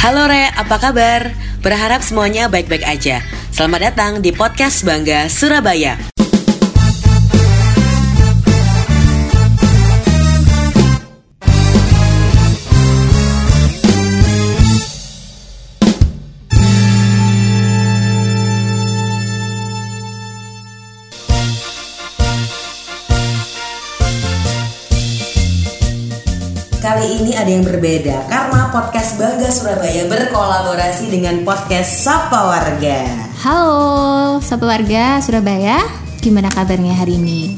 [0.00, 1.28] Halo Re, apa kabar?
[1.60, 3.20] Berharap semuanya baik-baik aja.
[3.52, 6.00] Selamat datang di podcast Bangga Surabaya.
[27.00, 33.08] Kali ini ada yang berbeda karena podcast Bangga Surabaya berkolaborasi dengan podcast Sapa Warga.
[33.40, 35.80] Halo, Sobat Warga Surabaya,
[36.20, 37.56] gimana kabarnya hari ini?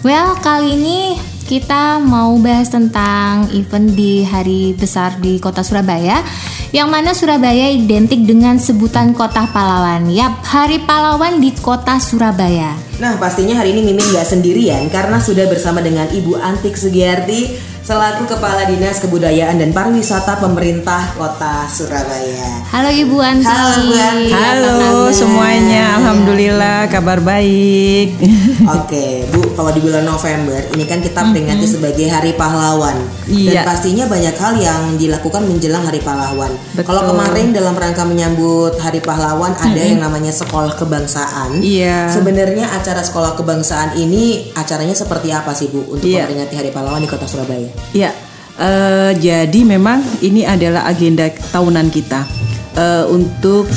[0.00, 6.24] Well, kali ini kita mau bahas tentang event di hari besar di kota Surabaya
[6.72, 10.08] yang mana Surabaya identik dengan sebutan kota pahlawan.
[10.08, 12.80] Yap, Hari Pahlawan di kota Surabaya.
[12.96, 18.24] Nah pastinya hari ini Mimin gak sendirian karena sudah bersama dengan Ibu Antik Sugiyarti selaku
[18.24, 22.64] Kepala Dinas Kebudayaan dan Pariwisata Pemerintah Kota Surabaya.
[22.72, 23.44] Halo Ibu Anti.
[23.44, 24.32] Halo Bu Anti.
[24.32, 24.76] Halo
[25.12, 28.16] semuanya, alhamdulillah kabar baik.
[28.64, 32.96] Oke, Bu, kalau di bulan November ini kan kita peringati sebagai Hari Pahlawan.
[33.28, 33.60] Dan Iya.
[33.60, 36.48] pastinya banyak hal yang dilakukan menjelang Hari Pahlawan.
[36.72, 36.88] Betul.
[36.88, 41.60] Kalau kemarin dalam rangka menyambut Hari Pahlawan ada yang namanya Sekolah Kebangsaan.
[41.60, 42.08] Iya.
[42.08, 46.24] Sebenarnya acara Sekolah Kebangsaan ini acaranya seperti apa sih, Bu, untuk Iya.
[46.24, 47.81] memperingati Hari Pahlawan di Kota Surabaya?
[47.90, 48.14] Ya,
[48.62, 53.68] eh, jadi memang ini adalah agenda tahunan kita Eh, untuk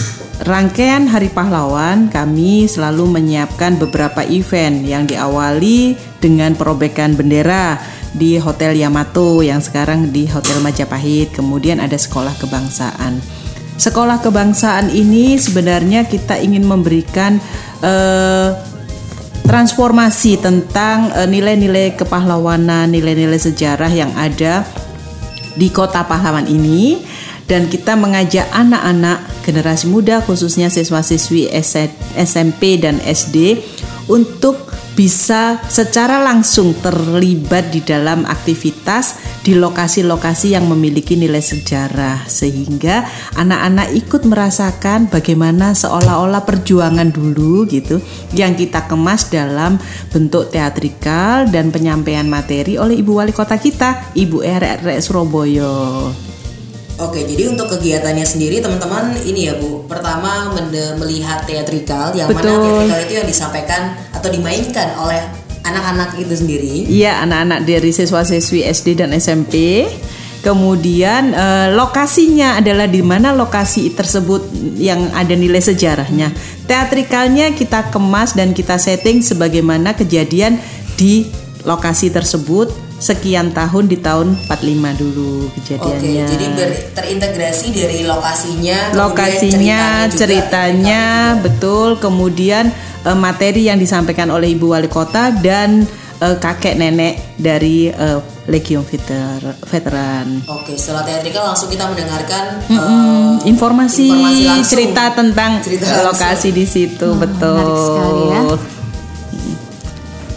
[0.48, 2.08] rangkaian Hari Pahlawan.
[2.08, 7.76] Kami selalu menyiapkan beberapa event yang diawali dengan perobekan bendera
[8.16, 11.36] di Hotel Yamato yang sekarang di Hotel Majapahit.
[11.36, 13.20] Kemudian ada sekolah kebangsaan.
[13.76, 17.36] Sekolah kebangsaan ini sebenarnya kita ingin memberikan
[17.84, 18.56] eh,
[19.46, 24.66] transformasi tentang eh, nilai-nilai kepahlawanan, nilai-nilai sejarah yang ada
[25.56, 27.02] di kota pahlawan ini.
[27.46, 31.54] Dan kita mengajak anak-anak generasi muda khususnya siswa-siswi
[32.18, 33.62] SMP dan SD
[34.10, 34.65] untuk
[34.96, 43.94] bisa secara langsung terlibat di dalam aktivitas di lokasi-lokasi yang memiliki nilai sejarah sehingga anak-anak
[43.94, 48.00] ikut merasakan bagaimana seolah-olah perjuangan dulu gitu
[48.34, 49.78] yang kita kemas dalam
[50.10, 56.35] bentuk teatrikal dan penyampaian materi oleh Ibu Wali Kota kita Ibu RRR Surabaya.
[56.96, 59.84] Oke, jadi untuk kegiatannya sendiri teman-teman ini ya Bu.
[59.84, 60.48] Pertama
[60.96, 62.88] melihat teatrikal yang mana Betul.
[62.88, 63.82] teatrikal itu yang disampaikan
[64.16, 65.20] atau dimainkan oleh
[65.68, 66.88] anak-anak itu sendiri.
[66.88, 69.84] Iya, anak-anak dari siswa-siswi SD dan SMP.
[70.40, 74.46] Kemudian eh, lokasinya adalah di mana lokasi tersebut
[74.78, 76.32] yang ada nilai sejarahnya.
[76.70, 80.62] Teatrikalnya kita kemas dan kita setting sebagaimana kejadian
[80.96, 81.28] di
[81.66, 84.56] lokasi tersebut sekian tahun di tahun 45
[84.98, 86.26] dulu Oke, kejadiannya.
[86.26, 91.04] jadi ber- terintegrasi dari lokasinya, lokasinya, juga ceritanya,
[91.38, 95.84] betul, kemudian eh, materi yang disampaikan oleh Ibu Wali Kota dan
[96.18, 100.46] eh, kakek nenek dari eh, Legion Veter Veteran.
[100.48, 104.72] Oke, setelah teatrikal langsung kita mendengarkan Hmm, eh, Informasi, informasi langsung.
[104.72, 106.06] cerita tentang Cerita langsung.
[106.08, 107.60] lokasi di situ, betul.
[107.60, 108.42] menarik sekali ya.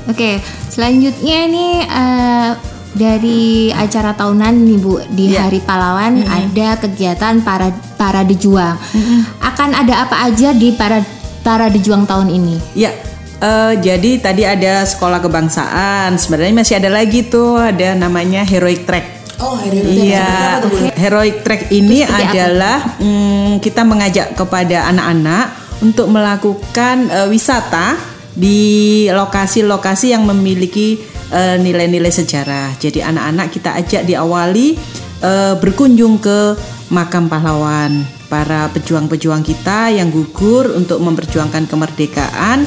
[0.09, 0.31] Oke,
[0.79, 2.51] selanjutnya ini eh,
[2.95, 5.51] dari acara tahunan nih Bu di Iya.
[5.51, 8.79] Hari Pahlawan ada kegiatan para para dejuang.
[9.43, 11.03] Akan ada apa aja di para
[11.43, 12.79] para dejuang tahun ini?
[12.79, 12.95] Ya,
[13.43, 16.15] eh, jadi tadi ada sekolah kebangsaan.
[16.15, 19.19] Sebenarnya masih ada lagi tuh, ada namanya Heroic Track.
[19.39, 20.59] Oh, hari ini Iya,
[20.99, 27.95] heroic track ini adalah mm, kita mengajak kepada anak-anak untuk melakukan eh, wisata
[28.39, 28.61] di
[29.11, 30.95] lokasi-lokasi yang memiliki
[31.35, 32.79] eh, nilai-nilai sejarah.
[32.79, 34.79] Jadi anak-anak kita ajak diawali
[35.27, 36.55] eh, berkunjung ke
[36.95, 42.65] makam pahlawan para pejuang-pejuang kita yang gugur untuk memperjuangkan kemerdekaan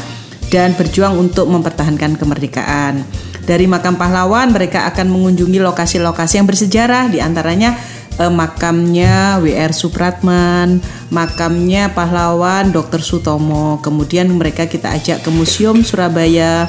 [0.51, 3.07] dan berjuang untuk mempertahankan kemerdekaan.
[3.41, 7.73] Dari makam pahlawan mereka akan mengunjungi lokasi-lokasi yang bersejarah di antaranya
[8.19, 12.99] eh, makamnya WR Supratman, makamnya pahlawan Dr.
[12.99, 13.79] Sutomo.
[13.79, 16.67] Kemudian mereka kita ajak ke Museum Surabaya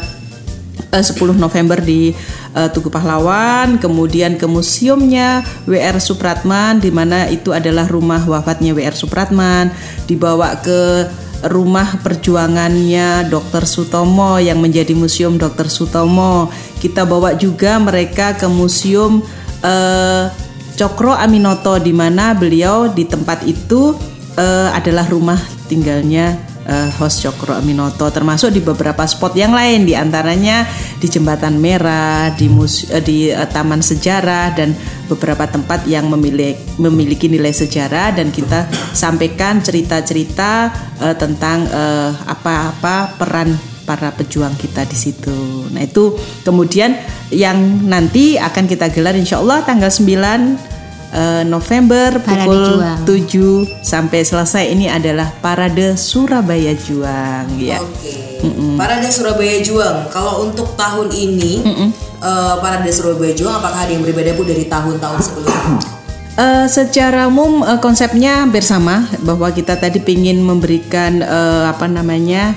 [0.93, 2.13] eh, 10 November di
[2.55, 8.95] eh, Tugu Pahlawan, kemudian ke museumnya WR Supratman di mana itu adalah rumah wafatnya WR
[8.95, 9.73] Supratman,
[10.07, 11.09] dibawa ke
[11.43, 13.67] rumah perjuangannya Dr.
[13.67, 15.67] Sutomo yang menjadi museum Dr.
[15.67, 16.47] Sutomo.
[16.79, 19.27] Kita bawa juga mereka ke museum
[19.63, 20.31] eh,
[20.77, 23.95] Cokro Aminoto di mana beliau di tempat itu
[24.37, 25.39] eh, adalah rumah
[25.69, 30.67] tinggalnya uh, host Cokro Aminoto termasuk di beberapa spot yang lain di antaranya
[30.99, 34.75] di Jembatan Merah, di mus uh, di uh, Taman Sejarah dan
[35.11, 38.15] beberapa tempat yang memiliki memiliki nilai sejarah.
[38.15, 40.71] Dan kita sampaikan cerita-cerita
[41.03, 41.65] uh, tentang
[42.27, 45.69] apa-apa peran para pejuang kita di situ.
[45.69, 46.17] Nah itu
[46.49, 46.97] kemudian
[47.29, 50.09] yang nanti akan kita gelar insya Allah tanggal 9
[51.13, 53.85] uh, November Parade pukul Juang.
[53.85, 57.85] 7 sampai selesai ini adalah Parade Surabaya Juang ya.
[57.85, 57.93] Oke.
[58.01, 58.19] Okay.
[58.49, 58.75] Mm -mm.
[58.81, 60.09] Parade Surabaya Juang.
[60.09, 61.91] Kalau untuk tahun ini mm -mm.
[62.23, 65.83] Uh, Parade Surabaya Juang apakah ada yang berbeda Bu dari tahun-tahun sebelumnya?
[66.39, 72.55] Uh, secara umum uh, konsepnya bersama bahwa kita tadi ingin memberikan uh, apa namanya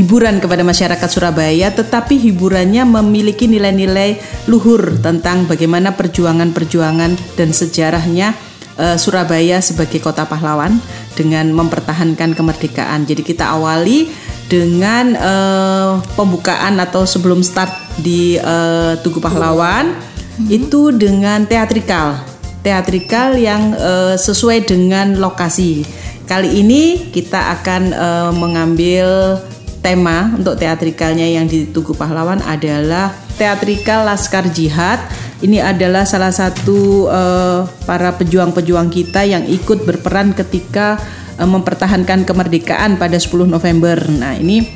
[0.00, 4.16] hiburan kepada masyarakat Surabaya, tetapi hiburannya memiliki nilai-nilai
[4.48, 8.32] luhur tentang bagaimana perjuangan-perjuangan dan sejarahnya
[8.80, 10.80] uh, Surabaya sebagai kota pahlawan
[11.12, 13.04] dengan mempertahankan kemerdekaan.
[13.04, 14.08] Jadi kita awali
[14.48, 20.48] dengan uh, pembukaan atau sebelum start di uh, Tugu Pahlawan hmm.
[20.48, 22.24] itu dengan teatrikal,
[22.64, 25.84] teatrikal yang uh, sesuai dengan lokasi.
[26.24, 29.38] Kali ini kita akan uh, mengambil
[29.80, 35.00] tema untuk teatrikalnya yang di Tugu Pahlawan adalah teatrikal Laskar Jihad.
[35.40, 41.00] Ini adalah salah satu uh, para pejuang-pejuang kita yang ikut berperan ketika
[41.40, 43.96] uh, mempertahankan kemerdekaan pada 10 November.
[44.12, 44.68] Nah, ini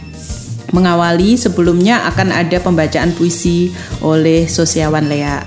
[0.72, 5.44] mengawali sebelumnya akan ada pembacaan puisi oleh Sosiawan Lea.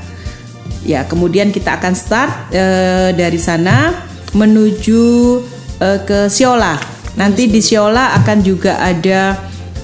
[0.86, 4.06] Ya, kemudian kita akan start uh, dari sana
[4.38, 5.02] menuju
[5.82, 6.97] uh, ke Siola.
[7.18, 9.36] Nanti di Siola akan juga ada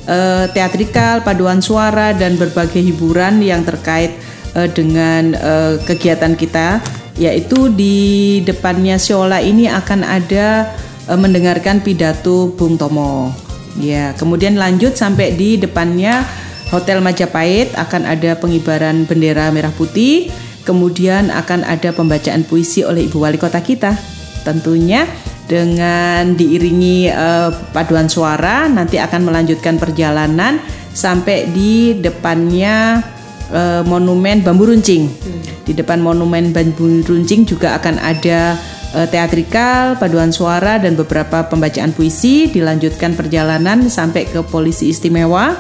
[0.05, 4.13] uh, teatrikal, paduan suara dan berbagai hiburan yang terkait
[4.53, 6.77] uh, dengan uh, kegiatan kita
[7.17, 10.69] yaitu di depannya Siola ini akan ada
[11.09, 13.33] uh, mendengarkan pidato Bung Tomo.
[13.81, 16.21] Ya, kemudian lanjut sampai di depannya
[16.69, 20.29] Hotel Majapahit akan ada pengibaran bendera merah putih,
[20.65, 23.97] kemudian akan ada pembacaan puisi oleh Ibu Wali Kota kita.
[24.45, 25.09] Tentunya
[25.53, 30.57] dengan diiringi uh, paduan suara nanti akan melanjutkan perjalanan
[30.97, 33.05] sampai di depannya
[33.53, 35.05] uh, monumen bambu runcing.
[35.05, 35.41] Hmm.
[35.61, 38.57] Di depan monumen bambu runcing juga akan ada
[38.97, 42.49] uh, teatrikal, paduan suara dan beberapa pembacaan puisi.
[42.49, 45.53] Dilanjutkan perjalanan sampai ke polisi istimewa.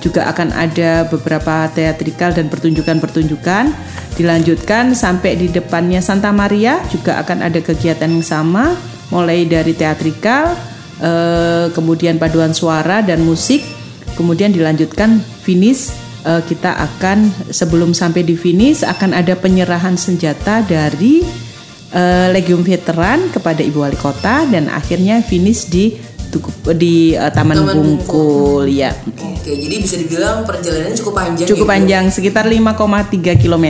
[0.00, 3.68] Juga akan ada beberapa teatrikal dan pertunjukan-pertunjukan.
[4.16, 8.78] Dilanjutkan sampai di depannya Santa Maria juga akan ada kegiatan yang sama
[9.10, 10.54] mulai dari teatrikal,
[11.02, 13.62] eh, kemudian paduan suara dan musik,
[14.14, 15.94] kemudian dilanjutkan finish.
[16.20, 21.24] Eh, kita akan sebelum sampai di finish akan ada penyerahan senjata dari
[21.90, 25.98] eh, Legium Veteran kepada Ibu Wali Kota dan akhirnya finish di
[26.78, 28.94] di uh, Taman, Taman Bungkul, Bungkul ya.
[29.18, 31.46] Oke, jadi bisa dibilang perjalanan cukup panjang.
[31.50, 32.14] Cukup ya, panjang, Bu?
[32.14, 33.66] sekitar 5,3 km.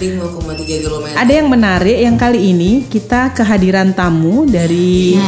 [0.00, 1.04] 5,3 km.
[1.12, 5.18] Ada yang menarik yang kali ini kita kehadiran tamu dari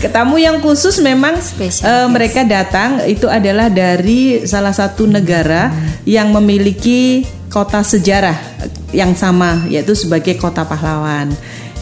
[0.00, 6.08] nah, tamu yang khusus memang uh, mereka datang itu adalah dari salah satu negara hmm.
[6.08, 8.34] yang memiliki kota sejarah
[8.92, 11.32] yang sama yaitu sebagai kota pahlawan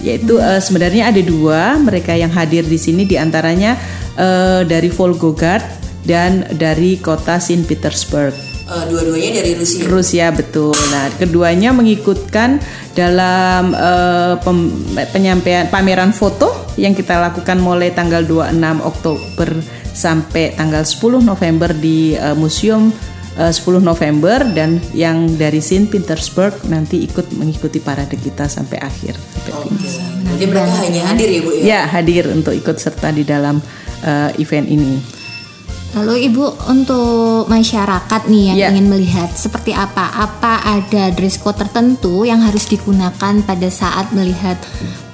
[0.00, 3.76] yaitu uh, sebenarnya ada dua mereka yang hadir di sini di antaranya
[4.16, 5.62] uh, dari Volgograd
[6.04, 8.32] dan dari kota Saint Petersburg.
[8.70, 9.82] Uh, dua-duanya dari Rusia.
[9.90, 10.70] Rusia betul.
[10.94, 12.62] Nah, keduanya mengikutkan
[12.94, 14.70] dalam uh, pem,
[15.10, 19.50] penyampaian pameran foto yang kita lakukan mulai tanggal 26 Oktober
[19.90, 22.94] sampai tanggal 10 November di uh, Museum
[23.38, 29.52] 10 November dan yang dari Saint Petersburg nanti ikut mengikuti parade kita sampai akhir sampai
[29.54, 29.64] oh,
[30.34, 31.62] Jadi mereka hanya hadir ya Bu ya?
[31.62, 33.62] Ya hadir untuk ikut serta di dalam
[34.02, 35.20] uh, event ini.
[35.90, 38.68] Lalu Ibu untuk masyarakat nih yang ya.
[38.70, 40.06] ingin melihat seperti apa?
[40.22, 44.54] Apa ada dress code tertentu yang harus digunakan pada saat melihat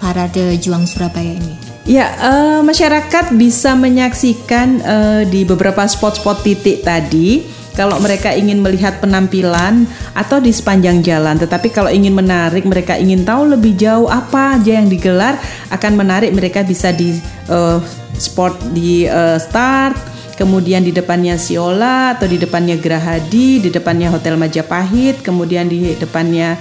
[0.04, 1.56] parade Juang Surabaya ini?
[1.88, 8.99] Ya, uh, masyarakat bisa menyaksikan uh, di beberapa spot-spot titik tadi kalau mereka ingin melihat
[9.04, 9.85] penampilan
[10.16, 11.37] atau di sepanjang jalan.
[11.37, 15.37] Tetapi kalau ingin menarik, mereka ingin tahu lebih jauh apa aja yang digelar
[15.68, 17.21] akan menarik mereka bisa di
[17.52, 17.78] uh,
[18.16, 19.92] sport di uh, start,
[20.40, 26.56] kemudian di depannya Siola atau di depannya Gerahadi, di depannya Hotel Majapahit, kemudian di depannya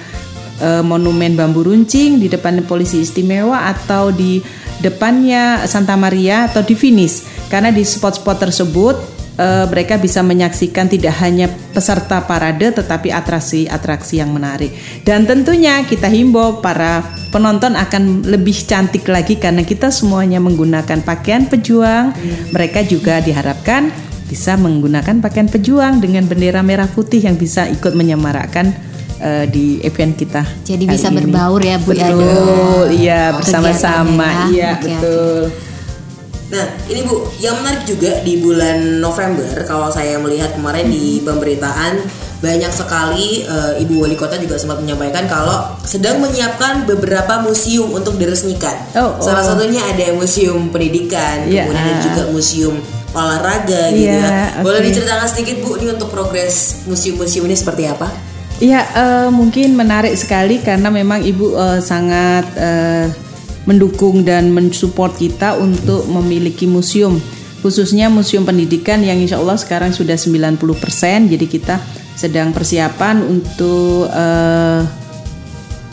[0.60, 4.44] uh, Monumen Bambu Runcing, di depan Polisi Istimewa atau di
[4.84, 7.24] depannya Santa Maria atau di finish.
[7.48, 14.32] Karena di spot-spot tersebut eh, mereka bisa menyaksikan tidak hanya peserta parade tetapi atraksi-atraksi yang
[14.32, 14.72] menarik.
[15.04, 17.04] Dan tentunya kita himbau para
[17.36, 22.16] penonton akan lebih cantik lagi karena kita semuanya menggunakan pakaian pejuang.
[22.56, 23.92] Mereka juga diharapkan
[24.26, 28.74] bisa menggunakan pakaian pejuang dengan bendera merah putih yang bisa ikut menyemarakkan
[29.22, 30.42] eh, di event kita.
[30.66, 31.18] Jadi bisa ini.
[31.22, 34.56] berbaur ya, Bu, Betul, iya bersama-sama, kegiatannya ya.
[34.56, 34.90] iya Oke, oke.
[34.90, 35.75] betul.
[36.56, 42.00] Nah, ini Bu, yang menarik juga di bulan November kalau saya melihat kemarin di pemberitaan
[42.40, 48.16] banyak sekali eh, Ibu Wali Kota juga sempat menyampaikan kalau sedang menyiapkan beberapa museum untuk
[48.16, 48.72] diresmikan.
[48.96, 49.48] Oh, Salah oh.
[49.52, 51.68] satunya ada museum pendidikan, Iya.
[51.68, 52.76] kemudian ada juga museum
[53.12, 54.64] olahraga gitu Iya, ya.
[54.64, 54.88] Boleh oke.
[54.92, 58.08] diceritakan sedikit Bu ini untuk progres museum-museum ini seperti apa?
[58.64, 63.12] Ya eh, mungkin menarik sekali karena memang ibu eh, sangat eh,
[63.66, 67.18] mendukung dan mensupport kita untuk memiliki museum
[67.66, 70.62] khususnya museum pendidikan yang insya Allah sekarang sudah 90%
[71.34, 71.82] jadi kita
[72.14, 74.82] sedang persiapan untuk eh,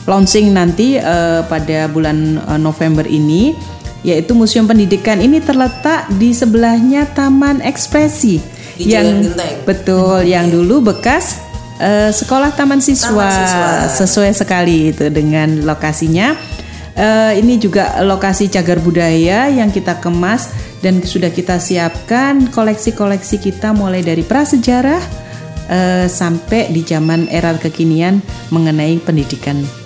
[0.04, 3.56] launching nanti eh, pada bulan eh, November ini
[4.04, 8.42] yaitu museum pendidikan ini terletak di sebelahnya Taman Ekspresi
[8.76, 9.62] Di Jalan Genteng.
[9.64, 11.40] betul yang dulu bekas
[11.80, 13.70] eh, sekolah taman siswa, Taman siswa.
[14.04, 16.34] sesuai sekali itu dengan lokasinya
[16.92, 20.52] Eh, ini juga lokasi cagar budaya yang kita kemas
[20.84, 25.00] dan sudah kita siapkan koleksi-koleksi kita mulai dari prasejarah
[25.72, 28.20] eh, sampai di zaman era kekinian
[28.52, 29.81] mengenai pendidikan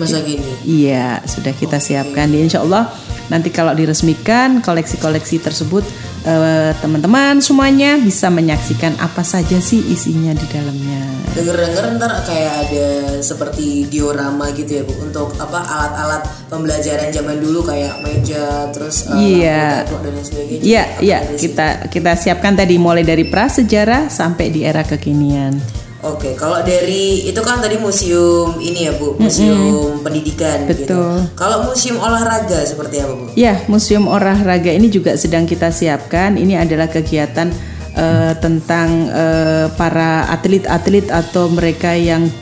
[0.00, 0.48] Masa gini.
[0.64, 2.26] Iya, sudah kita siapkan.
[2.26, 2.88] Ya, insya Allah
[3.28, 5.84] nanti kalau diresmikan koleksi-koleksi tersebut
[6.24, 10.98] eh, teman-teman semuanya bisa menyaksikan apa saja sih isinya di dalamnya.
[11.30, 12.86] Dengar-dengar ntar kayak ada
[13.22, 19.14] seperti diorama gitu ya Bu untuk apa alat-alat pembelajaran zaman dulu kayak meja terus uh,
[19.14, 19.86] Iya.
[19.86, 20.62] lampu dan lain sebagainya.
[20.66, 21.38] Iya, Apa iya sih?
[21.46, 25.54] kita kita siapkan tadi mulai dari prasejarah sampai di era kekinian.
[26.00, 30.88] Oke, kalau dari itu kan tadi museum ini ya Bu, museum pendidikan gitu.
[30.88, 31.28] Betul.
[31.36, 33.24] Kalau museum olahraga seperti apa Bu?
[33.36, 36.40] Ya, museum olahraga ini juga sedang kita siapkan.
[36.40, 37.52] Ini adalah kegiatan
[37.92, 42.32] eh, tentang eh, para atlet-atlet atau mereka yang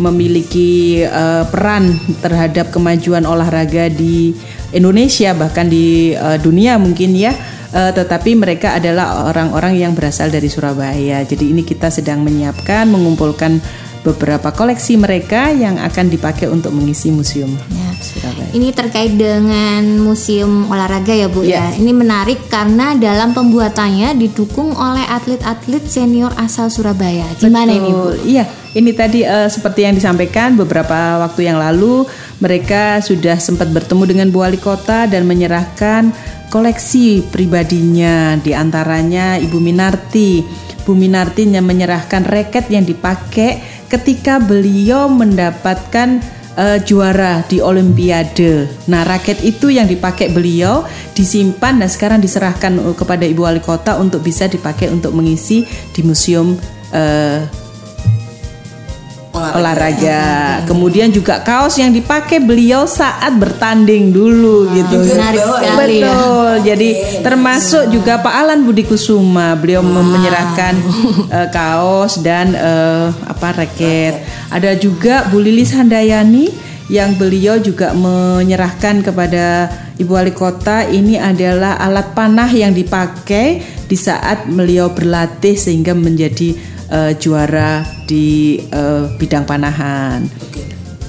[0.00, 4.32] memiliki eh, peran terhadap kemajuan olahraga di
[4.72, 7.36] Indonesia bahkan di eh, dunia mungkin ya.
[7.72, 11.24] Eh, tetapi mereka adalah orang-orang yang berasal dari Surabaya.
[11.24, 13.64] Jadi ini kita sedang menyiapkan, mengumpulkan
[14.02, 17.88] beberapa koleksi mereka yang akan dipakai untuk mengisi museum Ya.
[18.02, 18.50] Surabaya.
[18.50, 21.70] Ini terkait dengan museum olahraga ya Bu Ya.
[21.70, 21.78] ya.
[21.78, 27.24] Ini menarik karena dalam pembuatannya didukung oleh atlet-atlet senior asal Surabaya.
[27.38, 28.10] Gimana ini Bu?
[28.10, 28.26] Betul.
[28.26, 32.04] Iya, ini tadi eh, seperti yang disampaikan beberapa waktu yang lalu
[32.42, 36.10] mereka sudah sempat bertemu dengan Bu Wali Kota dan menyerahkan
[36.52, 40.44] koleksi pribadinya di antaranya Ibu Minarti.
[40.84, 46.20] Bu Minarti yang menyerahkan reket yang dipakai ketika beliau mendapatkan
[46.60, 48.68] eh, juara di Olimpiade.
[48.92, 50.84] Nah, raket itu yang dipakai beliau
[51.16, 55.64] disimpan dan sekarang diserahkan eh, kepada Ibu Wali Kota untuk bisa dipakai untuk mengisi
[55.96, 56.52] di museum
[56.92, 57.48] eh,
[59.42, 59.58] Olahraga.
[59.58, 60.22] olahraga.
[60.70, 65.02] Kemudian juga kaos yang dipakai beliau saat bertanding dulu gitu.
[65.02, 65.48] Juga Menarik ya?
[65.50, 66.06] sekali ya.
[66.06, 66.52] Betul.
[66.62, 66.88] Jadi
[67.26, 70.74] termasuk juga Pak Alan Budi Kusuma, beliau mem- menyerahkan
[71.26, 74.22] eh, kaos dan eh, apa raket.
[74.52, 81.80] Ada juga Bu Lilis Handayani yang beliau juga menyerahkan kepada Ibu Wali Kota ini adalah
[81.80, 86.52] alat panah yang dipakai di saat beliau berlatih sehingga menjadi
[86.92, 90.28] eh, juara di eh, bidang panahan.
[90.28, 90.62] Oke.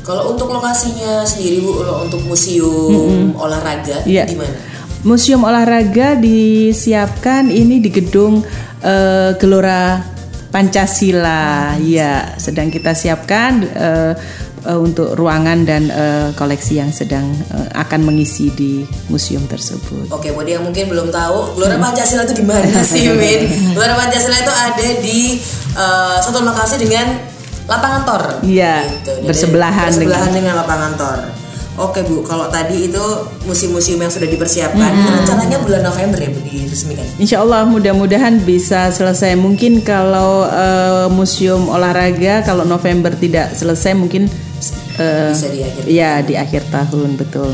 [0.04, 4.28] Kalau untuk lokasinya sendiri Bu, untuk museum olahraga Iya.
[4.28, 4.56] di mana?
[5.04, 8.44] Museum olahraga disiapkan ini di gedung
[8.80, 10.00] eh, Gelora
[10.48, 11.75] Pancasila.
[11.80, 14.13] Ya, sedang kita siapkan eh,
[14.63, 20.10] eh, untuk ruangan dan eh, koleksi yang sedang eh, akan mengisi di museum tersebut.
[20.10, 23.75] Oke, buat yang mungkin belum tahu, Gelora Pancasila itu di mana sih, Min?
[23.75, 25.20] Gelora Pancasila itu ada di
[25.75, 27.34] eh, satu lokasi dengan
[27.67, 28.24] lapangan tor.
[28.43, 31.20] Iya, Jadi bersebelahan bersebelahan dengan lapangan tor.
[31.74, 33.01] Oke Bu, kalau tadi itu
[33.50, 37.01] museum-museum yang sudah dipersiapkan, rencananya bulan November ya Bu diresmikan.
[37.17, 39.34] Insya Allah mudah-mudahan bisa selesai.
[39.34, 44.29] Mungkin kalau eh, museum olahraga kalau November tidak selesai mungkin
[45.00, 45.84] eh, Bisa di akhir.
[45.88, 47.54] ya di akhir tahun betul.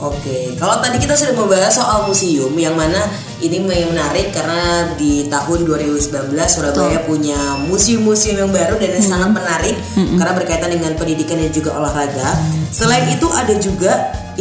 [0.00, 3.04] Oke, kalau tadi kita sudah membahas soal museum yang mana
[3.36, 7.36] ini menarik karena di tahun 2019 Surabaya punya
[7.68, 9.76] museum-museum yang baru dan yang sangat menarik
[10.16, 12.32] karena berkaitan dengan pendidikan dan juga olahraga.
[12.72, 13.92] Selain itu ada juga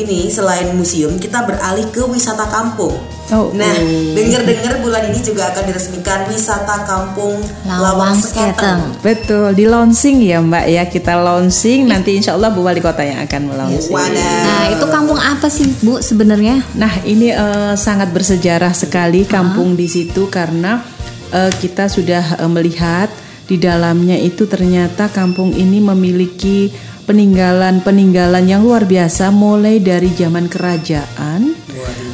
[0.05, 2.95] ini selain museum kita beralih ke wisata kampung.
[3.29, 4.17] Oh, nah, oh.
[4.17, 8.81] dengar-dengar bulan ini juga akan diresmikan wisata kampung Lawang, Lawang Seketeng.
[9.05, 13.21] Betul, di launching ya Mbak ya kita launching nanti Insya Allah Bu Wali Kota yang
[13.21, 13.93] akan melaunching.
[13.93, 14.41] Wadah.
[14.49, 16.65] Nah, itu kampung apa sih, Bu, sebenarnya?
[16.73, 20.81] Nah ini eh, sangat bersejarah sekali kampung di situ karena
[21.29, 23.13] eh, kita sudah eh, melihat
[23.49, 26.69] di dalamnya itu ternyata kampung ini memiliki
[27.09, 31.57] peninggalan-peninggalan yang luar biasa mulai dari zaman kerajaan,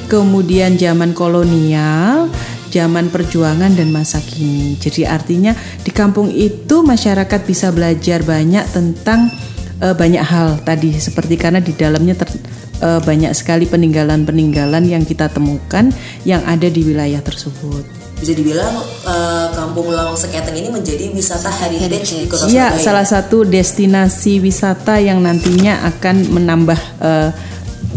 [0.07, 2.31] kemudian zaman kolonial,
[2.71, 4.79] zaman perjuangan dan masa kini.
[4.79, 5.51] Jadi artinya
[5.83, 9.35] di kampung itu masyarakat bisa belajar banyak tentang
[9.83, 12.39] eh, banyak hal tadi seperti karena di dalamnya ter-
[12.79, 15.91] eh, banyak sekali peninggalan-peninggalan yang kita temukan
[16.23, 18.04] yang ada di wilayah tersebut.
[18.25, 18.73] Bisa dibilang
[19.05, 22.81] eh, kampung Lawang Seketeng ini menjadi wisata heritage di Kota Iya, Surabaya.
[22.81, 27.29] salah satu destinasi wisata yang nantinya akan menambah eh,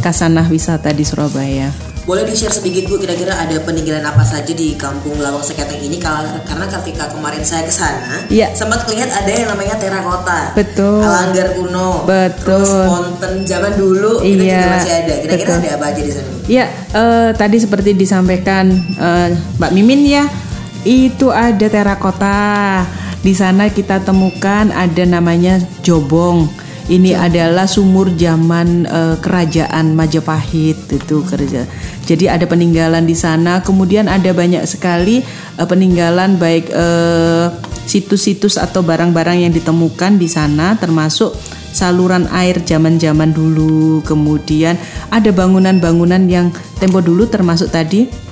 [0.05, 1.73] kasanah wisata di Surabaya.
[2.09, 6.41] Boleh di-share sedikit Bu kira-kira ada peninggalan apa saja di kampung Lawang Seketeng ini karena
[6.65, 8.49] ketika kemarin saya ke sana Iya.
[8.57, 10.57] sempat lihat ada yang namanya terakota.
[10.57, 11.05] Betul.
[11.05, 12.09] Alanggar kuno.
[12.09, 12.65] Betul.
[12.65, 15.15] Terus fonten zaman dulu itu Iya, juga masih ada.
[15.21, 16.29] Kira-kira ada apa aja di sana?
[16.33, 16.37] Bu?
[16.49, 16.65] Ya,
[16.97, 18.65] eh, tadi seperti disampaikan
[18.97, 19.29] eh,
[19.61, 20.25] Mbak Mimin ya,
[20.89, 22.41] itu ada terakota.
[23.21, 26.49] Di sana kita temukan ada namanya jobong.
[26.89, 31.69] Ini adalah sumur zaman eh, kerajaan Majapahit itu kerja.
[32.09, 33.61] Jadi ada peninggalan di sana.
[33.61, 37.47] Kemudian ada banyak sekali eh, peninggalan baik eh,
[37.85, 41.37] situs-situs atau barang-barang yang ditemukan di sana, termasuk
[41.77, 44.01] saluran air zaman-zaman dulu.
[44.09, 44.81] Kemudian
[45.13, 46.49] ada bangunan-bangunan yang
[46.81, 48.29] tempo dulu termasuk tadi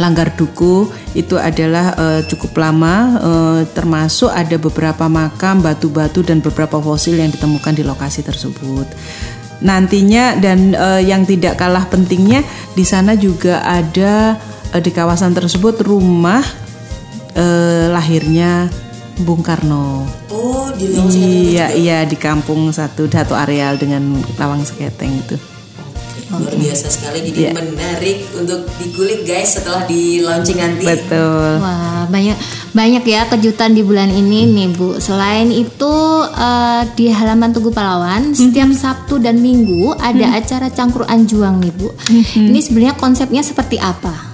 [0.00, 6.80] Langgar Duku itu adalah eh, cukup lama eh, termasuk ada beberapa makam, batu-batu dan beberapa
[6.80, 8.88] fosil yang ditemukan di lokasi tersebut.
[9.62, 12.42] Nantinya dan eh, yang tidak kalah pentingnya
[12.74, 14.36] di sana juga ada
[14.74, 16.42] eh, di kawasan tersebut rumah
[17.34, 18.66] eh, lahirnya
[19.22, 20.02] Bung Karno.
[20.32, 25.12] Oh, di Lawang Seketeng itu Iya, iya di kampung satu satu areal dengan lawang seketeng
[25.20, 25.36] itu.
[26.32, 27.28] Luar biasa sekali Iya.
[27.28, 30.84] jadi menarik untuk dikulik guys setelah di launching nanti.
[30.88, 31.60] Betul.
[31.60, 32.36] Wah, banyak
[32.72, 34.96] banyak ya kejutan di bulan ini nih, Bu.
[34.96, 35.94] Selain itu
[36.32, 41.92] eh, di halaman Tugu Pahlawan setiap Sabtu dan Minggu ada acara cangkruan juang nih, Bu.
[42.36, 44.32] Ini sebenarnya konsepnya seperti apa?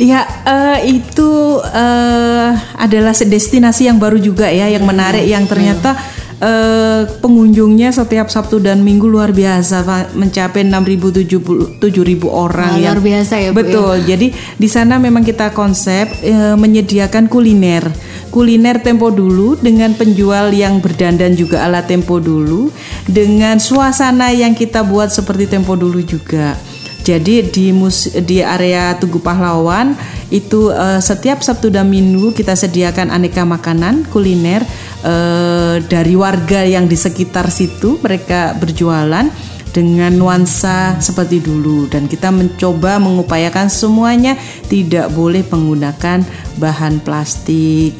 [0.00, 5.92] Ya, eh, itu eh, adalah destinasi yang baru juga ya, yang menarik, yang ternyata
[6.40, 10.16] eh, pengunjungnya setiap Sabtu dan Minggu luar biasa, Pak.
[10.16, 11.80] mencapai 6.000 7.000
[12.26, 13.64] orang Wah, yang luar biasa ya, Bu, ya.
[13.64, 13.94] Betul.
[14.08, 14.26] Jadi
[14.56, 17.86] di sana memang kita konsep eh, menyediakan kuliner.
[18.30, 22.70] Kuliner tempo dulu dengan penjual yang berdandan juga ala tempo dulu
[23.10, 26.54] dengan suasana yang kita buat seperti tempo dulu juga.
[27.00, 29.96] Jadi di mus di area Tugu Pahlawan
[30.30, 34.62] itu eh, setiap Sabtu dan Minggu kita sediakan aneka makanan kuliner
[35.02, 39.26] eh, dari warga yang di sekitar situ mereka berjualan
[39.70, 44.34] dengan nuansa seperti dulu dan kita mencoba mengupayakan semuanya
[44.66, 46.26] tidak boleh menggunakan
[46.58, 47.94] bahan plastik.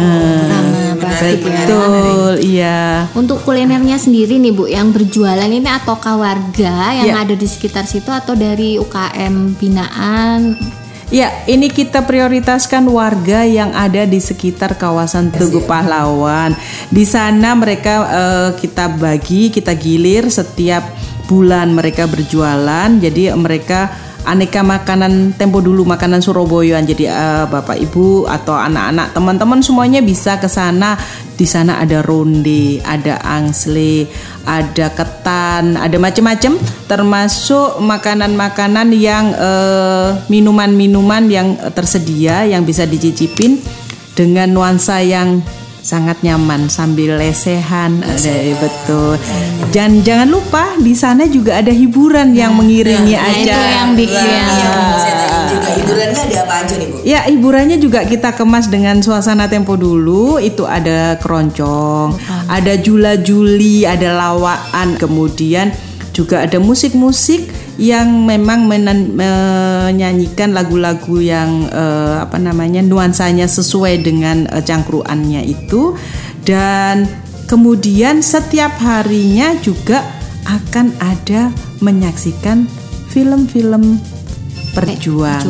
[0.00, 1.68] Nah, menarik, menarik.
[1.68, 3.04] Betul, iya.
[3.12, 7.22] Untuk kulinernya sendiri nih Bu, yang berjualan ini ataukah warga yang Ya.
[7.22, 10.56] ada di sekitar situ atau dari UKM binaan?
[11.10, 16.54] Ya, ini kita prioritaskan warga yang ada di sekitar kawasan Tugu Pahlawan.
[16.86, 20.86] Di sana mereka eh, kita bagi, kita gilir setiap
[21.26, 22.86] bulan mereka berjualan.
[23.02, 23.90] Jadi mereka
[24.24, 26.84] aneka makanan tempo dulu makanan Surabayaan.
[26.84, 30.98] Jadi eh, Bapak Ibu atau anak-anak teman-teman semuanya bisa ke sana.
[31.40, 34.04] Di sana ada ronde, ada angsle,
[34.44, 43.56] ada ketan, ada macam-macam termasuk makanan-makanan yang eh, minuman-minuman yang eh, tersedia yang bisa dicicipin
[44.12, 45.40] dengan nuansa yang
[45.80, 48.00] sangat nyaman sambil lesehan.
[48.04, 49.16] Ada betul.
[49.72, 53.70] Dan jangan lupa di sana juga ada hiburan yang mengiringi nah, itu acara.
[53.72, 54.42] yang bikin.
[55.50, 56.96] Juga hiburannya ada apa aja nih Bu?
[57.02, 60.38] Ya hiburannya juga kita kemas dengan suasana tempo dulu.
[60.38, 62.14] Itu ada keroncong
[62.46, 65.74] Ada jula-juli Ada lawaan Kemudian
[66.10, 67.48] juga ada musik-musik
[67.80, 75.96] Yang memang menen- menyanyikan lagu-lagu yang eh, Apa namanya Nuansanya sesuai dengan eh, cangkruannya itu
[76.44, 77.08] Dan
[77.48, 80.04] kemudian setiap harinya juga
[80.44, 81.50] akan ada
[81.82, 82.68] menyaksikan
[83.10, 83.98] film-film
[84.70, 85.42] perjuangan.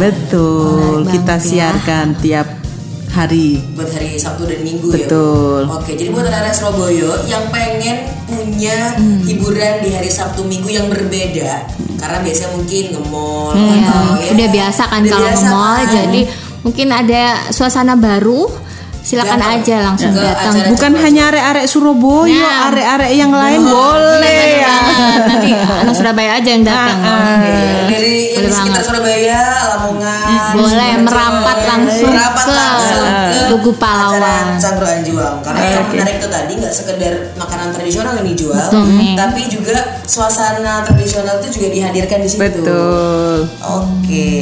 [0.00, 1.44] Betul, Menarik kita ya.
[1.44, 2.48] siarkan tiap
[3.10, 3.58] hari.
[3.72, 5.64] buat hari Sabtu dan Minggu Betul.
[5.64, 5.72] ya.
[5.72, 9.24] Oke, jadi buat anak-anak Surabaya yang pengen punya Hmm.
[9.24, 11.64] hiburan di hari Sabtu Minggu yang berbeda,
[11.96, 14.28] karena biasanya mungkin nge-mall Iya, atau ya.
[14.32, 15.88] udah biasa kan Udah kalau biasa mall kan.
[15.90, 16.20] jadi
[16.60, 18.42] mungkin ada suasana baru
[19.00, 19.56] silakan Datang.
[19.56, 22.68] aja langsung Ke datang acara Bukan hanya arek-arek Surabaya, Nah.
[22.68, 24.46] arek-arek yang lain boleh.
[24.58, 24.76] Ya.
[25.24, 27.36] nanti anak Surabaya aja yang datang Ah, ah.
[27.38, 27.52] Oke,
[27.88, 28.82] dari yang Boleh sekitar.
[28.84, 35.84] Surabaya, Lamongan, boleh merapat langsung merapat ke langsung ke Tugu Pahlawan Cangkruan Juang karena yang
[35.84, 35.96] Oke.
[35.96, 41.48] menarik itu tadi nggak sekedar makanan tradisional yang dijual, Betul, tapi juga suasana tradisional itu
[41.54, 42.40] juga dihadirkan di situ.
[42.42, 43.48] Betul.
[43.60, 44.32] Oke,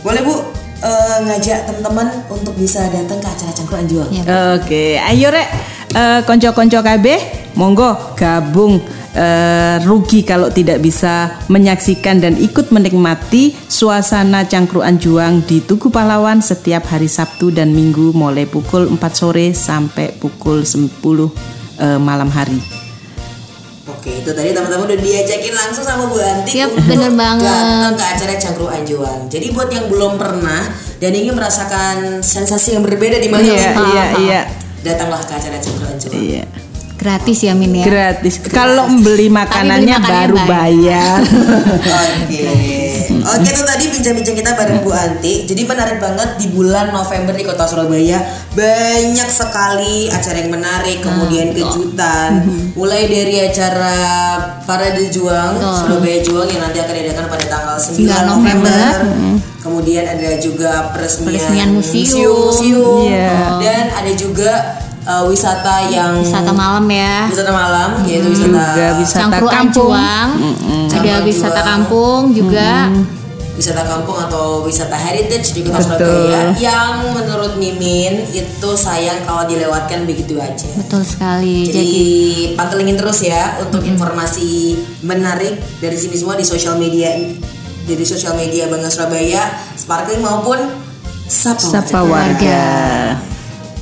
[0.00, 0.34] boleh bu
[0.80, 4.10] eh, ngajak teman-teman untuk bisa datang ke acara Cangkruan Juang.
[4.12, 4.22] Ya.
[4.56, 5.48] Oke, ayo rek
[5.94, 8.80] eh, konco-konco kabeh, monggo gabung
[9.14, 16.42] eh, rugi kalau tidak bisa menyaksikan dan ikut menikmati suasana cangkruan juang di Tugu Pahlawan
[16.42, 20.88] setiap hari Sabtu dan Minggu mulai pukul 4 sore sampai pukul 10
[21.80, 22.89] eh, malam hari.
[24.00, 27.52] Oke, itu tadi teman-teman udah diajakin langsung sama Bu Anti Siap, untuk bener banget.
[27.52, 29.20] datang ke acara Cangkruan Juang.
[29.28, 34.04] Jadi buat yang belum pernah dan ingin merasakan sensasi yang berbeda di mana Iya, iya,
[34.16, 34.40] iya.
[34.80, 36.16] datanglah ke acara Cangkruan Juang.
[36.16, 36.44] Iya.
[36.96, 38.40] gratis ya Min ya Gratis.
[38.40, 41.20] Kalau beli makanannya makanannya baru bayar.
[42.24, 42.40] Oke,
[43.32, 45.34] oke itu tadi bincang-bincang kita bareng Bu Anti.
[45.44, 48.18] Jadi menarik banget di bulan November di Kota Surabaya
[48.50, 52.44] banyak sekali acara yang menarik, kemudian kejutan.
[52.72, 53.96] Mulai dari acara
[54.62, 58.94] Parade Juang Surabaya Juang yang nanti akan diadakan pada tanggal 9 9 November.
[58.98, 58.98] November.
[59.60, 62.48] Kemudian ada juga peresmian, Peresmian museum.
[62.48, 63.04] museum.
[63.04, 63.60] Iya.
[63.60, 64.52] dan ada juga
[65.04, 69.92] uh, wisata yang wisata malam ya wisata malam yaitu wisata Juga wisata kampung.
[69.92, 71.68] Juang ada Cangkruan wisata Juang.
[71.68, 72.68] kampung juga
[73.60, 75.84] wisata kampung atau wisata heritage di kota.
[75.84, 80.64] Surabaya yang menurut Mimin itu sayang kalau dilewatkan begitu aja.
[80.80, 82.04] betul sekali Jadi jadi
[82.56, 87.12] pantengin terus ya untuk informasi menarik dari sini semua di sosial media
[87.84, 90.58] jadi sosial media Bangga Surabaya, Sparkling maupun
[91.26, 91.58] Sapa.
[91.62, 92.38] Sapa Warga.
[92.38, 92.64] warga.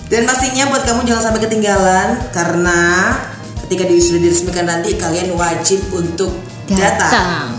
[0.09, 2.81] Dan pastinya buat kamu jangan sampai ketinggalan karena
[3.69, 6.33] ketika sudah diresmikan nanti kalian wajib untuk
[6.65, 7.13] datang.
[7.13, 7.58] datang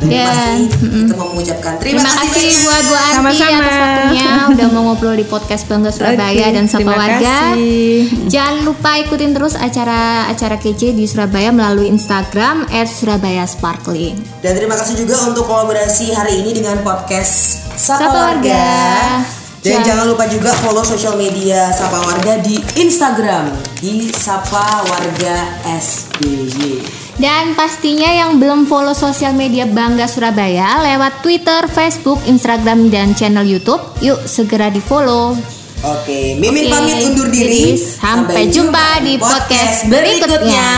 [0.00, 2.62] Dan, dan pasti kita mau mengucapkan terima, Terima kasih banyak.
[2.62, 3.52] buat Bu Anti Sama-sama.
[3.52, 7.20] atas waktunya udah mau ngobrol di podcast Bangga Surabaya Oke, dan Sapa terima Warga.
[7.20, 7.96] kasih.
[8.26, 14.16] Jangan lupa ikutin terus acara-acara kece di Surabaya melalui Instagram @surabaya_sparkling.
[14.40, 18.40] Dan terima kasih juga untuk kolaborasi hari ini dengan podcast Sapa, Sapa Warga.
[18.40, 18.64] Warga.
[19.60, 25.36] Dan Jangan- jangan lupa juga follow sosial media Sapa Warga di Instagram di Sapa Warga
[25.68, 26.99] SBY.
[27.20, 33.44] Dan pastinya yang belum follow sosial media Bangga Surabaya lewat Twitter, Facebook, Instagram, dan channel
[33.44, 35.36] YouTube, yuk segera di follow.
[35.84, 37.76] Oke, Mimin Oke, pamit undur diri.
[37.76, 40.72] sampai jumpa di podcast berikutnya.